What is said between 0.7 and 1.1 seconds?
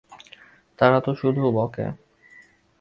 তারা